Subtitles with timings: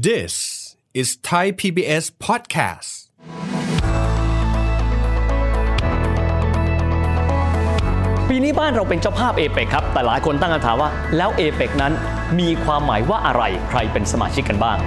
[0.00, 0.34] This
[0.94, 2.90] is Thai PBS podcast
[8.28, 11.92] ปีนี้บ้านเราเป็นเจ้าภาพเอเปกครับ แต่หลายคนตั้งคำถามว่า แล้วเอเปกนั้น
[12.40, 14.78] มีความหมายว่าอะไร ใครเป็นสมาชิกกันบ้าง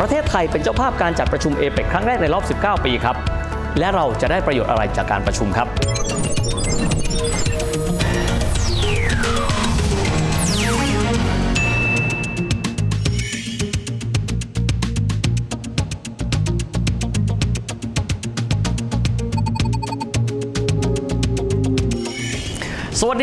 [0.00, 3.16] ประเทศไทยเป็นเจ้าภาพการจัดประชุมเอเปกครั้งแรกในรอบ 19 ปีครับ
[3.78, 5.89] และเราจะได้ประโยชน์อะไรจากการประชุมครับ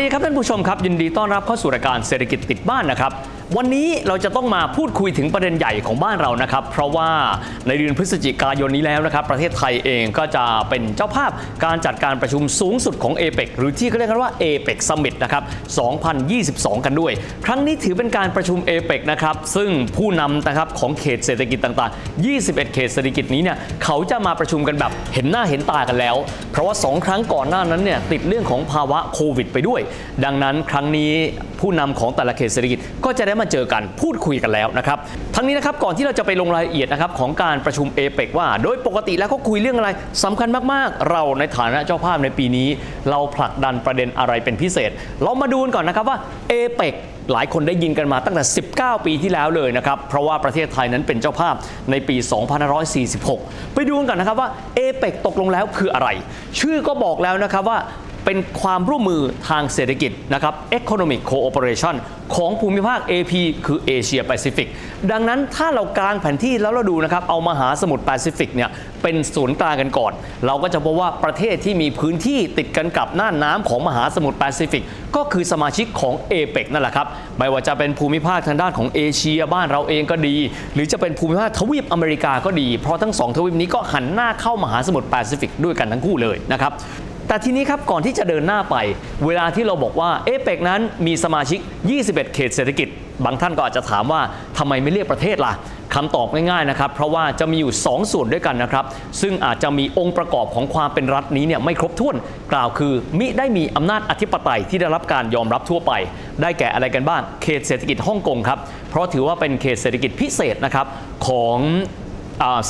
[0.02, 3.12] ีครับท่านผู้ชมครับ ยินดีต้อนรับเข้าสู่รายการเศรษฐกิจติดบ้านนะครับ
[3.56, 7.10] วันนี้เราจะต้องมาพูดคุยถึงประเด็นใหญ่ของบ้านเรานะครับ เพราะว่า
[7.66, 11.30] ในเดือนพฤศจิกายนนี้แล้วนะครับ ประเทศไทยเองก็จะเป็นเจ้าภาพ
[11.64, 15.42] การจัดการประชุมสูงสุดของเอเปกหรือที่เขาเรียกกันว่าเอเปกซัมมิตนะครับ
[16.18, 17.12] 2022 กันด้วย
[17.46, 26.16] ครั้งนี้ถือเป็นการประชุมเอเปกนะครับ ซึ่งผู้นำนะครับของเขตเศรษฐกิจต่างๆ 21 เขตเศรษฐกิจนี้เนี่ยเขาจะมาประชุมกันแบบเห็นหน้าเห็นตากันแล้ว
[26.52, 29.80] เพราะว่า 2 ครั้งก่อนหน้านั้นเนี่ยติดเรื่องของภาวะโควิด ไปด้วย
[30.24, 31.12] ดังนั้นครั้งนี้
[31.60, 34.98] ผู้นำของแต่ละเขตเศรษฐกิจก็จะได้มาเจอกันพูดคุยกันแล้วนะครับ
[35.34, 39.88] ทั้งนี้นะครับก่อนที่เราจะไปลงรายละเอียดนะครับของการประชุมเอเปกว่า โดยปกติแล้วเขาคุยเรื่องอะไร
[40.24, 42.68] สำคัญมากๆ เราในฐานะเจ้าภาพในปีนี้
[43.10, 44.90] เราผลักดันประเด็นอะไรเป็นพิเศษ
[45.22, 46.94] เรามาดูกันก่อนนะครับว่าเอเปก
[47.32, 48.44] หลายคนได้ยินกันมาตั้งแต่
[48.76, 51.54] 19 ปีที่แล้วเลยนะครับ เพราะว่าประเทศไทยนั้นเป็นเจ้าภาพ
[51.90, 52.16] ในปี
[52.96, 56.08] 2546 ไปดูกันก่อนนะครับว่าเอเปกตกลงแล้วคืออะไร
[56.60, 57.78] ชื่อก็บอกแล้วนะครับว่า
[58.30, 61.94] เป็นความร่วมมือทางเศรษฐกิจนะครับ Economic Cooperation
[62.36, 63.32] ของภูมิภาค AP
[63.66, 64.68] คือเอเชียแปซิฟิก
[65.12, 68.70] ดังนั้นถ้าเรากางแผนที่แล้วเราดูนะครับ เอามหาสมุทรแปซิฟิกเนี่ย
[69.02, 70.12] เป็นศูนย์กลางกันก่อน
[70.46, 74.84] เราก็จะพบว่าประเทศที่มีพื้นที่ติดกันกับน่านน้ำของมหาสมุทรแปซิฟิก
[75.16, 77.06] ก็คือสมาชิกของเอเปกนั่นแหละครับ
[77.38, 80.36] ไม่ว่าจะเป็นภูมิภาคทางด้านของเอเชียบ้านเราเองก็ดี
[80.74, 86.74] หรือจะเป็นภูมิภาคทวีปอเมริกาก็ดี เพราะทั้งสองทวีปนี้ก็หันหน้าเข้ามหาสมุทรแปซิฟิกด้วยกันทั้งคู่เลยนะครับ
[87.28, 88.76] แต่ทีนี้ครับก่อนที่จะเดินหน้าไป
[89.26, 91.60] เวลาที่เราบอกว่าเอเปกนั้นมีสมาชิก
[91.96, 92.88] 21 เขตเศรษฐกิจ
[93.24, 94.20] บางท่านก็อาจจะถามว่า
[94.58, 95.52] ทำไมไม่เรียกประเทศล่ะ
[95.94, 98.84] คำตอบง่ายๆนะครับ เพราะว่าจะมีอยู่ 2 ส่วนด้วยกันนะครับ
[99.20, 102.16] ซึ่งอาจจะมีองค์ประกอบของความเป็นรัฐนี้เนี่ยไม่ครบถ้วน
[102.52, 105.92] กล่าวคือ มิได้มีอำนาจอธิปไตยที่ได้รับการยอมรับทั่วไป
[106.42, 108.58] ได้แก่อะไรกันบ้าง เขตเศรษฐกิจฮ่องกงครับ
[108.90, 110.86] เพราะถือว่าเป็นเขตเศรษฐกิจพิเศษนะครับ
[111.26, 111.58] ของ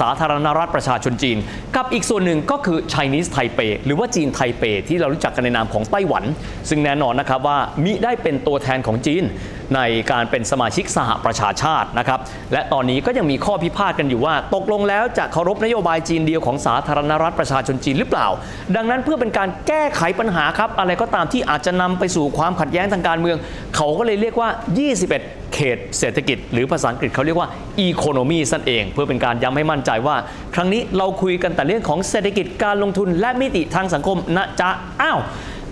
[0.00, 1.38] สาธารณรัฐประชาชนจีน
[1.76, 6.24] กับอีกส่วนหนึ่งก็คือ Chinese Taipei หรือว่าจีนไทเป ที่เรารู้จักกันในนามของไต้หวัน
[6.68, 9.24] ซึ่งแน่นอนนะครับว่ามิได้เป็นตัวแทนของจีน
[9.74, 9.80] ใน
[10.10, 12.20] การเป็นสมาชิกสหประชาชาตินะครับ
[12.52, 18.26] และตอนนี้ก็ยังมีข้อพิพาทกันอยู่ว่า ตกลงแล้วจะเคารพนโยบายจีนเดียวของสาธารณรัฐประชาชนจีนหรือเปล่า
[18.76, 23.36] ดังนั้นเพื่อเป็นการแก้ไขปัญหาครับอะไรก็ตามที่อาจจะนำไปสู่ความขัดแย้งทางการเมือง
[23.76, 24.48] เขาก็เลยเรียกว่า
[24.96, 27.48] 21เขตเศรษฐกิจหรือภาษาอังกฤษเขาเรียกว่า
[27.88, 30.16] economy นั่นเอง เพื่อเป็นการย้ำให้มั่นใจว่า
[30.54, 34.70] ครั้งนี้เราคุยกันแต่เรื่องของเศรษฐกิจการลงทุนและมิติทางสังคมนะจ๊ะ
[35.02, 35.18] อ้าว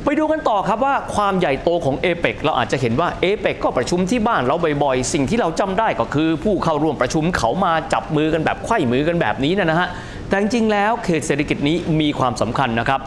[0.09, 9.89] ไปดูกันต่อครับว่าความใหญ่โตของเอเปกเราอาจจะเห็นว่าเอเปกก็ประชุมที่บ้านเราบ่อยๆ สิ่งที่เราจำได้ก็คือ ผู้เข้าร่วมประชุมเขามาจับมือกันแบบไขว้มือกันแบบนี้นะฮะ
[10.29, 13.01] แต่จริงๆแล้วเขตเศรษฐกิจนี้มีความสำคัญนะครับ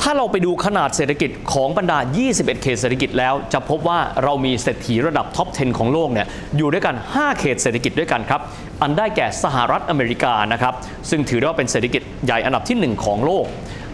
[0.00, 1.98] ถ้าเราไปดูขนาดเศรษฐกิจของบรรดา
[2.30, 6.26] 21 เขตเศรษฐกิจแล้ว จะพบว่าเรามีเศรษฐกิจระดับท็อป 10 ของโลกเนี่ย
[6.56, 8.40] อยู่ด้วยกัน 5 เขตเศรษฐกิจด้วยกันครับ
[8.82, 10.74] อันได้แก่สหรัฐอเมริกานะครับ
[11.10, 13.46] ซึ่งถือได้ว่าเป็นเศรษฐกิจใหญ่อันดับที่ 1 ของโลก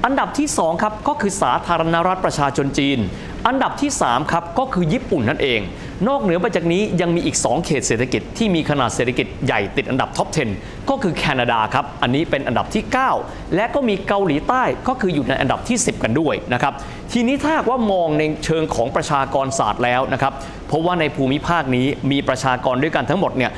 [0.04, 2.98] อันดับที่2ครับก็คือสาธารณรัฐประชาชนจีน
[3.46, 5.60] อันดับที่3ครับก็คือญี่ปุ่นนั่นเอง
[6.08, 12.84] นอกเหนือไปจากนี้ยังมีอีก 2 เขตเศรษฐกิจที่มีขนาดเศรษฐกิจใหญ่ติดอันดับท็อป 10 ก็คือแคนาดาครับ อันนี้เป็นอันดับที่
[13.18, 16.72] 9 และก็มีเกาหลีใต้ก็คืออยู่ในอันดับที่ 10 กันด้วยนะครับ
[17.12, 20.32] ทีนี้ถ้าหากว่ามองในเชิงของประชากรศาสตร์แล้วนะครับ
[20.68, 23.52] เพราะว่าในภูมิภาคนี้มีประชากรด้วยกันทั้งหมดเนี่ย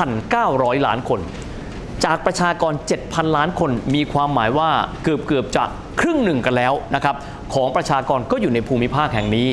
[0.00, 1.20] 2,900 ล้านคน
[2.04, 2.72] จากประชากร
[3.04, 4.70] 7,000 ล้านคนมีความหมายว่า
[5.04, 5.64] เกือบเกือบๆจะ
[6.00, 7.16] ครึ่งหนึ่งกันแล้วนะครับ
[7.54, 9.48] ของประชากรก็อยู่ในภูมิภาคแห่งนี้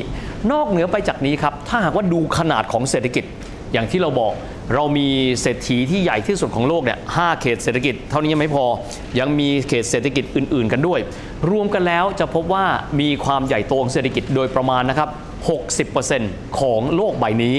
[0.52, 3.24] นอกเหนือไปจากนี้ครับถ้าหากว่าดูขนาดของเศรษฐกิจ
[3.72, 4.32] อย่างที่เราบอก
[4.74, 5.08] เรามี
[5.40, 8.64] เศรษฐกิจที่ใหญ่ที่สุดของโลกเนี่ยห้าเขตเศรษฐกิจ เท่านี้ยังไม่พอ
[9.18, 11.00] ยังมีเขตเศรษฐกิจอื่น ๆ กันด้วย
[11.50, 12.64] รวมกันแล้วจะพบว่า
[13.00, 15.08] มีความใหญ่โตของเศรษฐกิจโดยประมาณนะครับ
[16.02, 17.56] 60%ของโลกใบนี้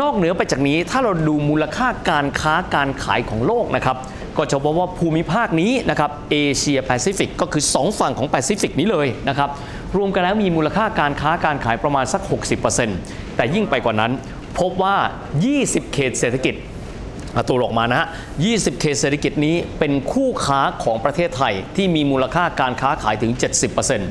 [0.00, 3.96] นอกเหนือไปจากนี้ถ้าเราดูมูลค่าการค้าการขายของโลกนะครับ
[4.38, 9.50] ก็จะพบว่าภูมิภาคนี้นะครับเอเชียแปซิฟิกก็คือ 2 ฝั่งของแปซิฟิกนี้เลยนะครับ
[9.96, 12.22] รวมกันแล้วมีมูลค่าการค้าการขายประมาณสัก
[12.78, 14.12] 60%แต่ยิ่งไปกว่านั้น
[14.58, 14.96] พบว่า
[15.44, 16.54] 20 เขตเศรษฐกิจ
[17.48, 18.08] ตัวออกมานะฮะ
[18.44, 24.02] 20 เขตเศรษฐกิจนี้เป็นคู่ค้าของประเทศไทยที่มีมูลค่าการค้าขายถึง 70%น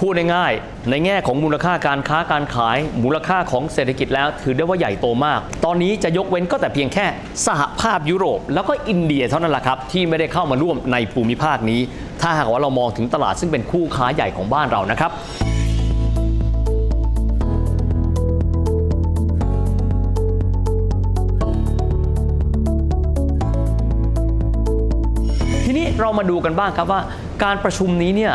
[0.00, 7.06] พูดง่ายๆในแง่ของมูลค่าการค้าการขาย มูลค่าของเศรษฐกิจแล้ว ถือได้ว่าใหญ่โตมาก ตอนนี้จะยกเว้นก็แต่เพียงแค่
[7.46, 11.80] สหภาพยุโรป แล้วก็อินเดียเท่านั้นแหละครับ ที่ไม่ได้เข้ามาร่วมในภูมิภาคนี้
[12.22, 15.10] ถ้าหากว่าเรามองถึงตลาดซึ่งเป็นคู่ค้าใหญ่ของบ้านเรานะครับ
[25.64, 27.00] ทีนี้เรามาดูกันบ้างครับว่า
[27.44, 28.34] การประชุมนี้เนี่ย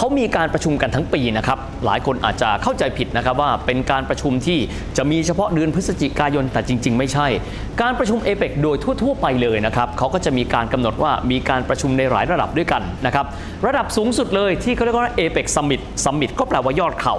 [0.00, 4.58] เขามีการประชุมกันทั้งปีนะครับ หลายคนอาจจะเข้าใจผิดนะครับว่าเป็นการประชุมที่
[4.96, 7.26] จะมีเฉพาะเดือนพฤศจิกายนแต่จริง ๆ ไม่ใช่
[7.82, 13.26] การประชุมเอเปกโดยทั่ว ๆ ไปเลยนะครับเขาก็จะมีการกำหนดว่ามีการประชุมในหลายระดับด้วยกันนะครับ
[13.66, 17.16] ระดับสูงสุดเลยที่เขาเรียกว่าเอเปก Summit Summit ก็แปลว่ายอดเขา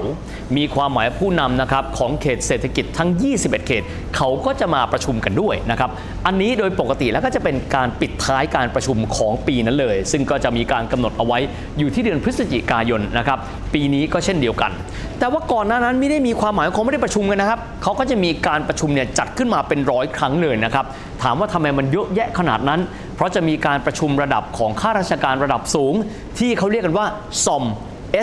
[0.57, 3.09] มีความหมายผู้นำนะครับของเขตเศรษฐกิจทั้ง
[3.39, 3.83] 21 เขต
[4.15, 5.89] เขาก็จะมาประชุมกันด้วยนะครับ
[6.25, 11.39] อันนี้โดยปกติแล้วก็จะเป็นการปิดท้ายการประชุมของปีนั้นเลย ซึ่งก็จะมีการกำหนดเอาไว้
[11.79, 13.39] อยู่ที่เดือนพฤศจิกายนนะครับ
[13.73, 14.71] ปีนี้ก็เช่นเดียวกัน
[15.19, 20.85] แต่ว่าก่อนหน้านั้นไม่ได้มีความหมายเขาไม่ได้ประชุมกันนะครับเขาก็จะมีการประชุมเนี่ยจัดขึ้นมาเป็นร้อยครั้งเลยนะครับ
[21.23, 22.79] ถามว่าทำไมมันเยอะแยะขนาดนั้น
[23.15, 25.93] เพราะจะมีการประชุมระดับของข้าราชการระดับสูง
[26.39, 27.07] ที่เขาเรียกกันว่า
[27.43, 27.63] SOM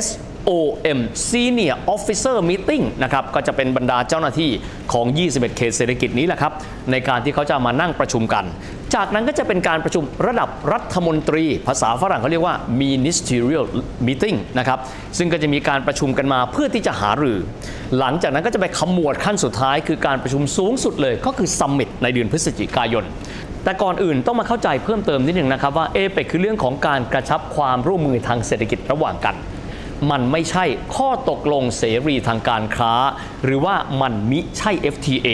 [0.05, 0.07] S
[0.49, 1.01] OM
[1.31, 4.51] Senior Officer Meeting นะครับก็จะเป็นบรรดาเจ้าหน้าที่
[4.93, 6.53] ของ 21 เขตเศรษฐกิจนี้แหละครับ
[6.91, 8.45] ในการที่เขาจะมานั่งประชุมกัน
[8.95, 13.65] จากนั้นก็จะเป็นการประชุมระดับรัฐมนตรี ภาษาฝรั่งเขาเรียกว่า Ministerial
[14.07, 14.79] Meeting นะครับ
[15.19, 17.39] ซึ่งก็จะมีการประชุมกันมาเพื่อที่จะหารือ
[17.99, 23.05] หลังจากนั้นก็จะไปขมวดขั้นสุดท้าย คือการประชุมสูงสุดเลยก็คือ Summit ในเดือนพฤศจิกายน
[23.65, 29.37] แต่ก่อนอื่นต้องมาเข้าใจเพิ่มเติมนิดหนึ่งนะครับว่าเอเปคือเรื่องของการกระชับความร่วมมือทางเศรษฐกิจระหว่างกัน
[30.11, 30.65] มันไม่ใช่
[30.97, 32.93] ข้อตกลงเสรีทางการค้า
[33.45, 35.29] หรือว่ามันมิใช่ FTA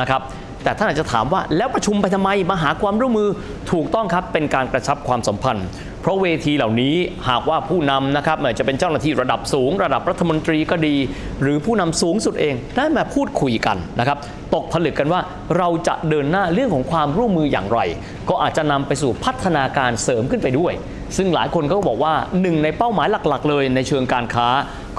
[0.00, 0.20] นะครับ
[0.68, 3.28] แต่ท่านอาจจะถามว่าแล้วประชุมไปทำไมมาหาความร่วมมือ
[3.72, 5.66] ถูกต้องครับเป็นการกระชับความสัมพันธ์
[6.02, 6.94] เพราะเวทีเหล่านี้
[7.28, 10.96] หากว่าผู้นำนะครับไม่ว่าจะเป็นเจ้าหน้าที่ระดับสูง ระดับรัฐมนตรีก็ดี
[11.42, 14.18] หรือผู้นำสูงสุดเองได้มาพูดคุยกันนะครับ
[14.54, 15.20] ตกผลึกกันว่า
[15.56, 17.80] เราจะเดินหน้าเรื่องของความร่วมมืออย่างไร
[18.28, 20.72] ก็อาจจะนำไปสู่พัฒนาการเสริมขึ้นไปด้วย
[21.16, 24.48] ซึ่งหลายคนก็บอกว่าหนึ่งในเป้าหมายหลักๆ เลยในเชิงการค้า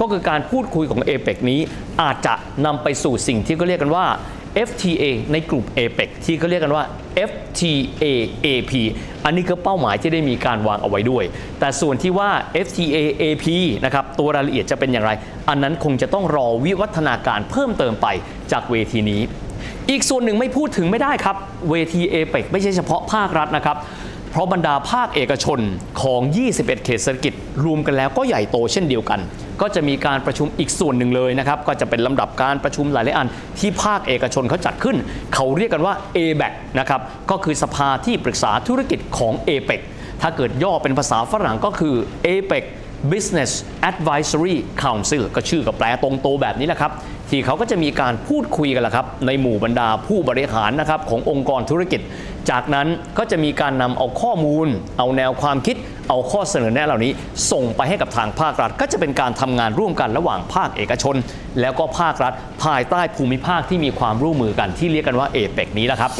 [0.00, 1.60] ก็คือการพูดคุยของ a p e c นี้
[2.02, 2.34] อาจจะ
[2.66, 4.06] นำไปสู่สิ่งที่เขาเรียกกันว่า
[4.68, 6.84] FTA ในกลุ่ม APEC ที่เขาเรียกกันว่า
[7.30, 8.04] FTA
[8.46, 8.72] AP
[9.24, 11.24] อันนี้คือเป้าหมายที่ได้มีการวางเอาไว้ด้วย
[11.60, 12.30] แต่ส่วนที่ว่า
[12.66, 13.44] FTA AP
[13.84, 15.10] นะครับตัวรายละเอียดจะเป็นอย่างไร
[15.48, 18.06] อันนั้นคงจะต้องรอวิวัฒนาการเพิ่มเติมไป
[18.52, 19.20] จากเวทีนี้
[19.90, 21.36] อีกส่วนหนึ่งไม่พูดถึงไม่ได้ครับ
[21.70, 23.76] เวทีเอเปกไม่ใช่เฉพาะภาครัฐนะครับ
[24.30, 25.60] เพราะบรรดาภาคเอกชน
[26.02, 26.20] ของ
[26.52, 27.34] 21 เขตเศรษฐกิจ
[27.64, 29.20] รวมกันแล้วก็ใหญ่โตเช่นเดียวกัน
[29.60, 33.28] ก็จะมีการประชุมอีกส่วนหนึ่งเลยนะครับ ก็จะเป็นลำดับการประชุมหลายๆอัน
[33.58, 34.96] ที่ภาคเอกชนเขาจัดขึ้น
[35.34, 37.00] เขาเรียกกันว่า ABAC นะครับ
[37.30, 39.80] ก็คือสภาที่ปรึกษาธุรกิจของ APEC
[40.22, 41.94] ถ้าเกิดย่อเป็นภาษาฝรั่งก็คือ
[42.26, 42.64] APEC
[43.12, 43.50] Business
[43.90, 46.92] Advisory Council ก็ชื่อกับแปลตรงโตแบบนี้แหละครับ
[47.30, 52.00] ที่เขาก็จะมีการพูดคุยกันละครับ ในหมู่บรรดาผู้บริหารนะครับขององค์กรธุรกิจ
[52.50, 52.86] จากนั้น
[53.18, 54.66] ก็จะมีการนำเอาข้อมูล
[54.98, 55.76] เอาแนวความคิด
[56.08, 57.12] เอาข้อเสนอแนะเหล่านี้
[57.52, 61.16] ส่งไปให้กับทางภาครัฐ ก็จะเป็นการทำงานร่วมกันระหว่างภาคเอกชน
[61.60, 62.32] แล้วก็ภาครัฐ
[62.64, 66.10] ภายใต้ภูมิภาคที่มีความร่วมมือกันที่เรียกกันว่าเอเปกนี้แหละครับ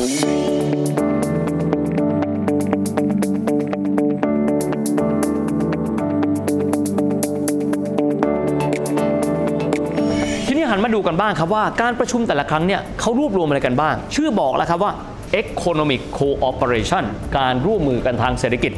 [11.11, 14.93] กันบ้างครับว่าการประชุมแต่ละครั้งเนี่ยเขารวบรวมอะไรกันบ้าง ชื่อบอกแล้วครับว่า
[15.41, 17.05] Economic Cooperation
[17.39, 18.73] การร่วมมือกันทางเศรษฐกิจ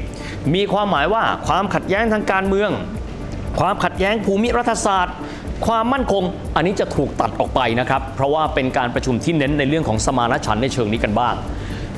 [0.54, 2.70] มีความหมายว่าความขัดแย้งทางการเมือง
[3.60, 5.16] ความขัดแย้งภูมิรัฐศาสตร์
[5.66, 6.22] ความมั่นคง
[6.56, 11.34] อันนี้จะถูกตัดออกไปนะครับ เพราะว่าเป็นการประชุมที่เน้นในเรื่องของสมานฉันท์ในเชิงนี้กันบ้าง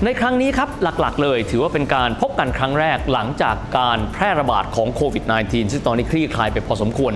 [0.02, 7.12] ในครั้งนี้ครับหลักๆ เลยถือว่าเป็นการพบกันครั้งแรกหลังจากการแพร่ระบาดของโควิด -19 ซึ่งตอนนี้คลี่คลายไปพอสมควร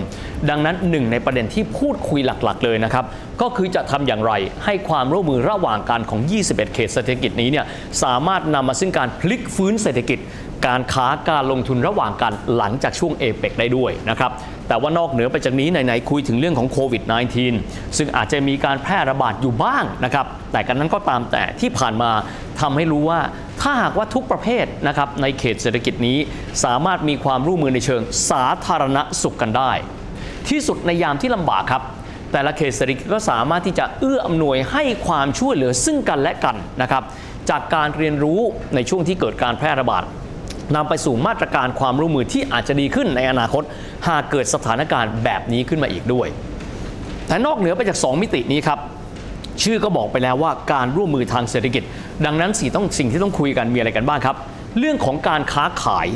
[0.49, 3.05] ดังนั้นหนึ่งในประเด็นที่พูดคุยหลักๆ เลยนะครับ
[3.41, 4.33] ก็คือจะทำอย่างไร
[4.65, 7.65] ให้ความร่วมมือระหว่างการของ 21 เขตเศรษฐกิจนี้เนี่ย
[8.03, 10.19] สามารถนำมาซึ่งการพลิกฟื้นเศรษฐกิจ
[10.67, 14.31] การค้าการลงทุนระหว่างกันหลังจากช่วงเอเปกได้ด้วยนะครับ
[14.67, 17.03] แต่ว่านอกเหนือไปจากนี้ไหนๆคุยถึงเรื่องของโควิด
[17.49, 22.11] -19 ซึ่งอาจจะมีการแพร่ระบาดอยู่บ้างนะครับแต่กันนั้นก็ตามแต่ที่ผ่านมา
[22.61, 23.19] ทำให้รู้ว่า
[23.61, 26.17] ถ้าหากว่าทุกประเภทนะครับในเขตเศรษฐกิจนี้
[26.63, 29.71] สามารถมีความร่วมมือในเชิงสาธารณสุขกันได้
[30.49, 31.83] ที่สุดในยามที่ลำบากครับ
[32.31, 37.03] แต่ละเขตเศรษฐกิจก็สามารถที่จะเอื้ออำนวยให้ความช่วยเหลือซึ่งกันและกันนะครับ
[37.49, 38.39] จากการเรียนรู้
[38.75, 40.03] ในช่วงที่เกิดการแพร่ระบาด
[40.75, 43.63] นำไปสู่มาตรการความร่วมมือที่อาจจะดีขึ้นในอนาคต
[44.07, 46.27] หากเกิดสถานการณ์แบบนี้ขึ้นมาอีกด้วย
[47.27, 48.79] แต่นอกเหนือไปจาก 2 มิตินี้ครับ
[49.63, 51.83] ชื่อก็บอกไปแล้วว่าการร่วมมือทางเศรษฐกิจ
[52.25, 54.35] ดังนั้นสิ่งต้องสิ่งที่ต้องคุยกันมีอะไรกันบ้างครับ
[54.79, 56.07] เรื่องของการค้าขาย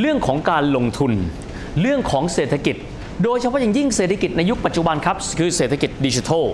[0.00, 1.12] เรื่องของการลงทุน
[1.80, 2.76] เรื่องของเศรษฐกิจ
[3.24, 6.44] โดยเฉพาะอย่างยิ่งเศรษฐกิจในยุคปัจจุบันครับคือเศรษฐกิจดิจิทัล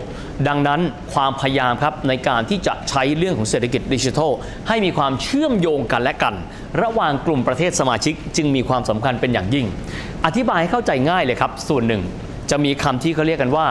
[0.48, 0.80] ดังนั้น
[1.14, 4.30] ความพยายามครับในการที่จะใช้เรื่องของเศรษฐกิจดิจิทัล
[4.68, 6.34] ให้มีความเชื่อมโยงกันและกัน
[6.82, 9.66] ระหว่างกลุ่มประเทศสมาชิกจึงมีความสำคัญเป็นอย่างยิ่ง
[10.26, 12.02] อธิบายให้เข้าใจง่ายเลยครับ ส่วนหนึ่ง
[12.50, 13.66] จะมีคำที่เขาเรียกกันว่า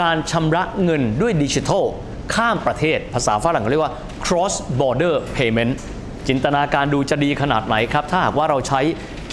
[0.00, 1.84] การชำระเงินด้วยดิจิทัล
[2.34, 3.92] ข้ามประเทศ ภาษาฝรั่งเขาเรียกว่า
[4.24, 5.72] cross border payment
[6.28, 8.80] จินตนาการดูจะดีขนาดไหนครับ ถ้าหากว่าเราใช้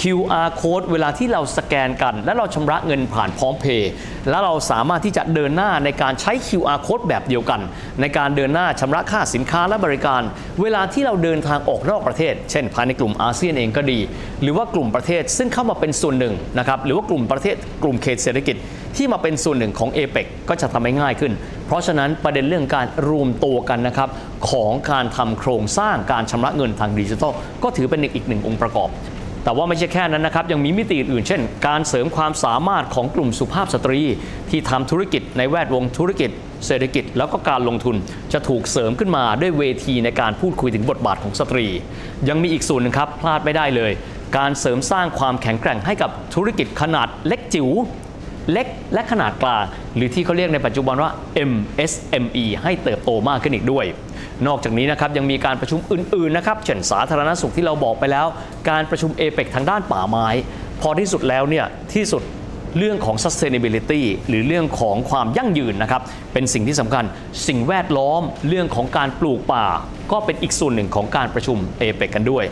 [0.01, 3.91] QR code เวลาที่เราสแกนกัน และเราชำระเงินผ่านพร้อมเพย์
[4.29, 7.61] แล้วเราสามารถที่จะเดินหน้าในการใช้ QR code แบบเดียวกัน
[8.01, 10.21] ในการเดินหน้าชำระค่าสินค้าและบริการ
[10.61, 13.99] เวลาที่เราเดินทางออกนอกประเทศ เช่น ภายในกลุ่มอาเซียนเองก็ดี
[14.41, 18.55] หรือว่ากลุ่มประเทศซึ่งเข้ามาเป็นส่วนหนึ่งนะครับหรือว่ากลุ่มประเทศกลุ่มเขตเศรษฐกิจ
[18.95, 20.17] ที่มาเป็นส่วนหนึ่งของเอเป
[20.49, 21.33] ก็จะทำให้ง่ายขึ้น
[21.67, 24.09] เพราะฉะนั้นประเด็นเรื่องการรวมตัวกันนะครับ
[24.49, 27.31] ของการทำโครงสร้างการชำระเงินทางดิจิทัล
[27.63, 28.89] ก็ถือเป็นอีกหนึ่งองค์ประกอบ
[29.47, 34.01] แต่ว่าไม่ใช่แค่นั้นนะครับ ยังมีมิติอื่นเช่น การเสริมความสามารถของกลุ่มสุภาพสตรี
[34.49, 36.29] ที่ทำธุรกิจในแวดวงธุรกิจ
[36.67, 37.95] เศรษฐกิจ แล้วก็การลงทุน
[38.33, 41.65] จะถูกเสริมขึ้นมาด้วยเวทีในการพูดคุยถึงบทบาทของสตรี
[42.29, 43.91] ยังมีอีกส่วนหนึ่งครับพลาดไม่ได้เลย
[44.37, 47.69] การเสริมสร้างความแข็งแกร่งให้กับธุรกิจขนาดเล็กจิ๋ว
[48.51, 49.63] เล็กและขนาดกลาง
[49.95, 51.11] หรือที่เขาเรียกในปัจจุบันว่า
[51.51, 53.85] MSME ให้เติบโตมากขึ้นอีกด้วย
[54.47, 58.27] นอกจากนี้นะครับยังมีการประชุมอื่นๆนะครับเช่นสาธารณสุขที่เราบอกไปแล้ว
[58.69, 60.27] การประชุมเอเปกทางด้านป่าไม้
[60.81, 62.23] พอที่สุดแล้วเนี่ยที่สุด
[62.77, 66.01] เรื่องของ sustainability หรือเรื่องของความยั่งยืนนะครับ
[66.33, 67.05] เป็นสิ่งที่สำคัญ
[67.47, 69.65] สิ่งแวดล้อม เรื่องของการปลูกป่า
[70.11, 72.43] ก็เป็นอีกส่วนหนึ่งของการประชุมเอเปกันด้วย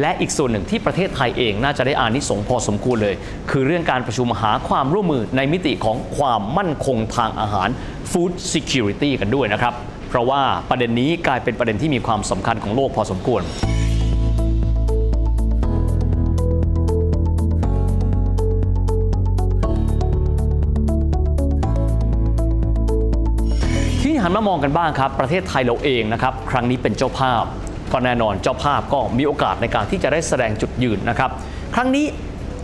[0.00, 3.14] และอีกส่วนหนึ่งที่ประเทศไทยเองน่าจะได้อานิสงส์พอสมควรเลย
[3.50, 7.68] คือเรื่องการประชุมหาความร่วมมือในมิติของความมั่นคงทางอาหาร
[8.10, 9.74] Food Security กันด้วยนะครับ
[10.08, 13.42] เพราะว่าประเด็นนี้กลายเป็นประเด็นที่มีความสำคัญของโลกพอสมควร
[24.02, 27.44] ทีนี้หันมามองกันบ้างครับ ประเทศไทยเราเองนะครับ ครั้งนี้เป็นเจ้าภาพ
[27.92, 31.30] ก็แน่นอนเจ้าภาพก็มีโอกาสในการที่จะได้แสดงจุดยืนนะครับ
[31.74, 32.06] ครั้งนี้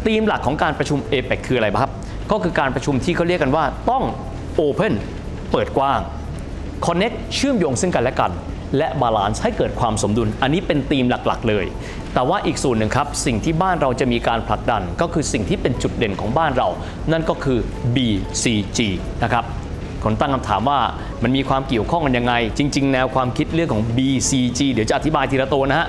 [0.06, 1.92] ธีมหลักของการประชุมเอเปคคืออะไรครับ
[2.30, 4.04] ก็คือการประชุมที่เขาเรียกกันว่าต้อง
[4.60, 4.94] Open
[5.50, 6.00] เปิดกว้าง
[6.86, 8.32] Connect เชื่อมโยงซึ่งกันและกัน
[8.78, 11.64] และ Balance ให้เกิดความสมดุล อันนี้เป็นธีมหลักๆ เลย
[12.14, 16.68] แต่ว่าอีกส่วนหนึ่งครับ สิ่งที่บ้านเราจะมีการผลักดัน ก็คือสิ่งที่เป็นจุดเด่นของบ้านเรา
[17.12, 17.58] นั่นก็คือ
[17.94, 18.78] BCG
[19.22, 19.44] นะครับ
[20.04, 20.80] คนตั้งคำถามว่า
[21.22, 25.88] มันมีความเกี่ยวข้องกันยังไง จริง ๆ แนวความคิดเรื่องของ BCG เดี๋ยวจะอธิบายทีละตัวนะฮะ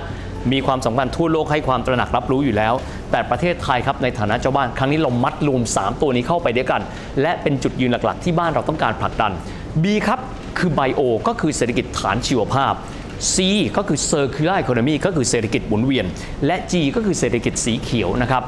[0.51, 2.73] มีความสำคัญทั่วโลกให้ความตระหนักรับรู้อยู่แล้ว
[3.11, 6.81] แต่ประเทศไทยครับในฐานะเจ้าบ้านครั้งนี้เรามัดรวม 3 ตัวนี้เข้าไปด้วยกัน
[7.21, 9.31] และเป็นจุดยืนหลักๆ ที่บ้านเราต้องการผลักดัน
[9.83, 10.19] B ครับ
[10.57, 12.73] คือไบโอก็คือเศรษฐกิจฐานชีวภาพ
[13.33, 13.35] C
[13.77, 16.05] ก็คือ Circular Economy ก็คือเศรษฐกิจหมุนเวียน
[16.45, 18.43] และ G ก็คือเศรษฐกิจสีเขียวนะครับ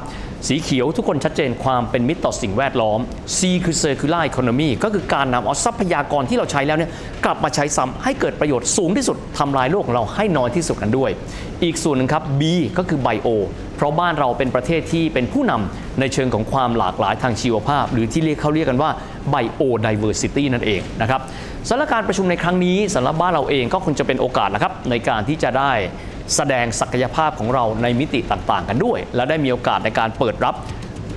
[0.48, 3.00] สีเขียวทุกคนชัดเจนความเป็นมิตรต่อสิ่งแวดล้อม
[3.36, 6.90] C คือ Circular Economy ก็คือการนำเอาทรัพยากรที่เราใช้แล้วเนี่ย
[7.24, 11.10] กลับมาใช้ซ้ำให้เกิดประโยชน์สูงที่สุดทำลายโลกของเราให้น้อยที่สุดกันด้วย
[11.64, 12.42] อีกส่วนหนึ่งครับ B
[12.78, 13.28] ก็คือ Bio
[13.78, 18.90] เพราะบ้านเราเป็นประเทศที่เป็นผู้นำในเชิงของความหลากหลายทางชีวภาพ หรือที่เรียกเขาเรียกกันว่า
[19.32, 21.20] Biodiversity นั่นเองนะครับ
[21.68, 25.72] สำหรับการประชุมในครั้งนี้สำหรับบ้านเราเองก็คงจะเป็นโอกาสนะครับในการที่จะได้
[26.36, 30.54] แสดงศักยภาพของเราในมิติต่างๆ กันด้วย และได้มีโอกาสในการเปิดรับ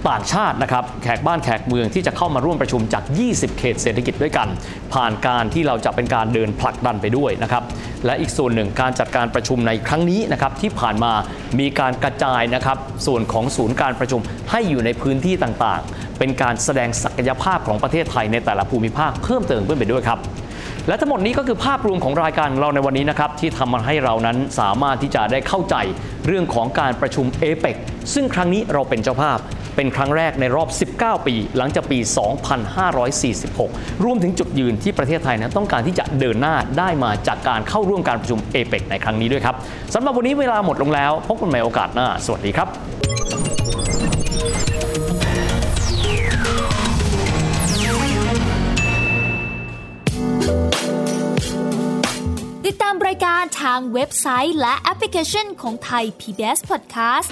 [0.09, 4.47] ต่างชาตินะครับแขกบ้านแขกเมืองที่จะเข้ามาร่วมประชุมจาก 20 เขตเศรษฐกิจด้วยกัน
[4.93, 7.63] ผ่านการที่เราจะเป็นการเดินผลักดันไปด้วยนะครับ
[8.05, 11.13] และอีกส่วนหนึ่งการจัดการประชุมในครั้งนี้นะครับที่ผ่านมา
[11.59, 12.77] มีการกระจายนะครับ
[13.07, 20.19] ส่วนของศูนย์การประชุมให้อยู่ในพื้นที่ต่างๆ เป็นการแสดงศักยภาพของประเทศไทยในแต่ละภูมิภาคเพิ่มเติมขึ้นไปด้วยครับ
[20.87, 25.75] และทั้งหมดนี้ก็คือภาพรวมของรายการเราในวันนี้นะครับที่ทำมาให้เรานั้นสามารถที่จะได้เข้าใจ
[26.27, 27.75] เรื่องของการประชุมเอเปก
[28.13, 29.37] ซึ่งครั้งนี้เราเป็นเจ้าภาพ
[29.75, 31.99] เป็นครั้งแรกในรอบ 19 ปี หลังจากปี
[32.81, 39.55] 2546 รวมถึงจุดยืนที่ประเทศไทยนั้นต้องการที่จะเดินหน้าได้มาจากการเข้าร่วมการประชุมเอเปกในครั้งนี้ด้วยครับ
[39.93, 42.67] สำหรับวันนี้เวลาหมดลงแล้ว พบกันใหม่โอกาสหน้า สวัสดีครับ
[52.65, 57.31] ติดตามรายการทางเว็บไซต์และแอปพลิเคชันของไทย PBS Podcast